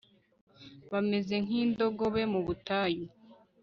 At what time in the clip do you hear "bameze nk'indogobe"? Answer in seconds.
0.91-2.21